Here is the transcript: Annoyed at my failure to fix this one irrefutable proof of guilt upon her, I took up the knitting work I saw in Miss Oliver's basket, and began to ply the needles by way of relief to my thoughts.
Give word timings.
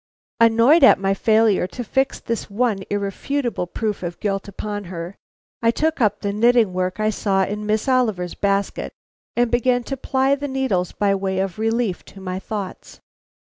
Annoyed 0.39 0.83
at 0.83 0.97
my 0.97 1.13
failure 1.13 1.67
to 1.67 1.83
fix 1.83 2.19
this 2.19 2.49
one 2.49 2.79
irrefutable 2.89 3.67
proof 3.67 4.01
of 4.01 4.19
guilt 4.19 4.47
upon 4.47 4.85
her, 4.85 5.15
I 5.61 5.69
took 5.69 6.01
up 6.01 6.21
the 6.21 6.33
knitting 6.33 6.73
work 6.73 6.99
I 6.99 7.11
saw 7.11 7.43
in 7.43 7.67
Miss 7.67 7.87
Oliver's 7.87 8.33
basket, 8.33 8.93
and 9.35 9.51
began 9.51 9.83
to 9.83 9.95
ply 9.97 10.33
the 10.33 10.47
needles 10.47 10.91
by 10.91 11.13
way 11.13 11.37
of 11.37 11.59
relief 11.59 12.03
to 12.05 12.19
my 12.19 12.39
thoughts. 12.39 12.99